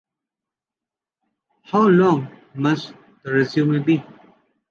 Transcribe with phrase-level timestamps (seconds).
[1.61, 4.03] How long must the resume be?